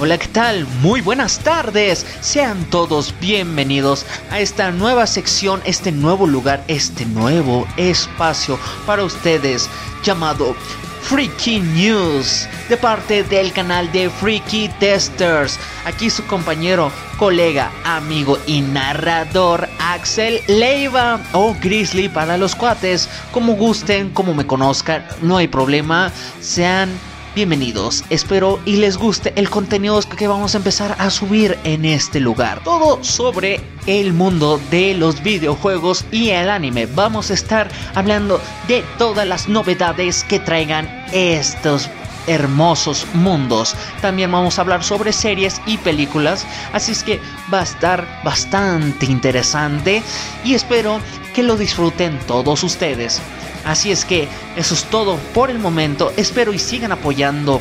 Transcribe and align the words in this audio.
Hola, 0.00 0.16
¿qué 0.16 0.28
tal? 0.28 0.64
Muy 0.80 1.00
buenas 1.00 1.40
tardes. 1.40 2.06
Sean 2.20 2.64
todos 2.70 3.12
bienvenidos 3.20 4.06
a 4.30 4.38
esta 4.38 4.70
nueva 4.70 5.08
sección, 5.08 5.60
este 5.64 5.90
nuevo 5.90 6.24
lugar, 6.24 6.62
este 6.68 7.04
nuevo 7.04 7.66
espacio 7.76 8.60
para 8.86 9.02
ustedes 9.02 9.68
llamado 10.04 10.54
Freaky 11.02 11.58
News 11.58 12.46
de 12.68 12.76
parte 12.76 13.24
del 13.24 13.52
canal 13.52 13.90
de 13.90 14.08
Freaky 14.08 14.68
Testers. 14.78 15.58
Aquí 15.84 16.10
su 16.10 16.24
compañero, 16.26 16.92
colega, 17.18 17.72
amigo 17.82 18.38
y 18.46 18.60
narrador 18.60 19.68
Axel 19.80 20.40
Leiva 20.46 21.18
o 21.32 21.56
Grizzly 21.60 22.08
para 22.08 22.38
los 22.38 22.54
cuates. 22.54 23.08
Como 23.32 23.54
gusten, 23.54 24.10
como 24.10 24.32
me 24.32 24.46
conozcan, 24.46 25.04
no 25.22 25.38
hay 25.38 25.48
problema. 25.48 26.12
Sean 26.40 26.88
Bienvenidos, 27.34 28.04
espero 28.10 28.58
y 28.64 28.76
les 28.76 28.96
guste 28.96 29.32
el 29.36 29.48
contenido 29.48 30.00
que 30.16 30.26
vamos 30.26 30.54
a 30.54 30.58
empezar 30.58 30.96
a 30.98 31.10
subir 31.10 31.56
en 31.62 31.84
este 31.84 32.20
lugar. 32.20 32.62
Todo 32.64 33.04
sobre 33.04 33.60
el 33.86 34.12
mundo 34.12 34.60
de 34.70 34.94
los 34.94 35.22
videojuegos 35.22 36.04
y 36.10 36.30
el 36.30 36.50
anime. 36.50 36.86
Vamos 36.86 37.30
a 37.30 37.34
estar 37.34 37.68
hablando 37.94 38.40
de 38.66 38.82
todas 38.96 39.26
las 39.26 39.48
novedades 39.48 40.24
que 40.24 40.40
traigan 40.40 40.88
estos 41.12 41.88
hermosos 42.28 43.06
mundos. 43.14 43.74
También 44.00 44.30
vamos 44.30 44.58
a 44.58 44.62
hablar 44.62 44.84
sobre 44.84 45.12
series 45.12 45.60
y 45.66 45.78
películas, 45.78 46.46
así 46.72 46.92
es 46.92 47.02
que 47.02 47.20
va 47.52 47.60
a 47.60 47.64
estar 47.64 48.06
bastante 48.22 49.06
interesante 49.06 50.02
y 50.44 50.54
espero 50.54 51.00
que 51.34 51.42
lo 51.42 51.56
disfruten 51.56 52.18
todos 52.26 52.62
ustedes. 52.62 53.20
Así 53.64 53.90
es 53.90 54.04
que 54.04 54.28
eso 54.56 54.74
es 54.74 54.84
todo 54.84 55.16
por 55.34 55.50
el 55.50 55.58
momento. 55.58 56.12
Espero 56.16 56.52
y 56.52 56.58
sigan 56.58 56.92
apoyando 56.92 57.60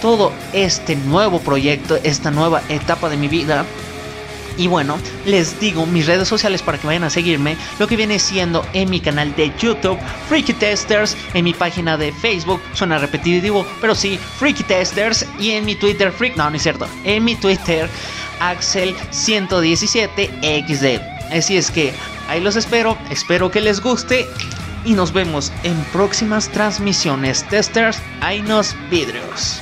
todo 0.00 0.32
este 0.52 0.96
nuevo 0.96 1.40
proyecto, 1.40 1.98
esta 2.02 2.30
nueva 2.30 2.62
etapa 2.68 3.08
de 3.08 3.16
mi 3.16 3.28
vida. 3.28 3.64
Y 4.58 4.66
bueno, 4.66 4.98
les 5.24 5.58
digo 5.60 5.86
mis 5.86 6.06
redes 6.06 6.28
sociales 6.28 6.60
para 6.62 6.76
que 6.76 6.86
vayan 6.86 7.04
a 7.04 7.10
seguirme. 7.10 7.56
Lo 7.78 7.86
que 7.86 7.96
viene 7.96 8.18
siendo 8.18 8.66
en 8.74 8.90
mi 8.90 9.00
canal 9.00 9.34
de 9.36 9.50
YouTube, 9.58 9.98
Freaky 10.28 10.52
Testers. 10.54 11.16
En 11.32 11.44
mi 11.44 11.54
página 11.54 11.96
de 11.96 12.12
Facebook, 12.12 12.60
suena 12.74 12.98
repetitivo, 12.98 13.64
pero 13.80 13.94
sí, 13.94 14.18
Freaky 14.38 14.64
Testers. 14.64 15.24
Y 15.38 15.52
en 15.52 15.64
mi 15.64 15.76
Twitter, 15.76 16.12
Freak, 16.12 16.36
no, 16.36 16.50
no 16.50 16.56
es 16.56 16.62
cierto. 16.62 16.86
En 17.04 17.24
mi 17.24 17.36
Twitter, 17.36 17.88
Axel117XD. 18.40 21.00
Así 21.32 21.56
es 21.56 21.70
que 21.70 21.94
ahí 22.28 22.40
los 22.40 22.56
espero. 22.56 22.98
Espero 23.10 23.50
que 23.50 23.60
les 23.60 23.80
guste 23.80 24.26
y 24.84 24.94
nos 24.94 25.12
vemos 25.12 25.52
en 25.62 25.76
próximas 25.92 26.48
transmisiones 26.48 27.46
testers. 27.48 28.00
Hay 28.20 28.42
nos 28.42 28.74
vidrios. 28.90 29.60